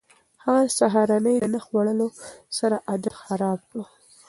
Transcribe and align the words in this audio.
هغه 0.43 0.61
د 0.65 0.69
سهارنۍ 0.79 1.37
نه 1.53 1.59
خوړلو 1.65 2.07
سره 2.57 2.75
عادت 2.89 3.13
خراب 3.23 3.59
کړ. 3.69 3.77